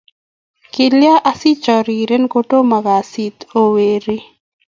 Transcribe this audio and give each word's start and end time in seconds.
Kalyan 0.73 1.21
asichariren 1.31 2.23
ko 2.31 2.39
tomo 2.49 2.77
kasit 2.85 3.37
ooh 3.57 3.71
weri 3.75 4.17